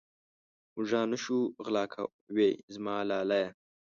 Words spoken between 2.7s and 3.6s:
زما لالیه.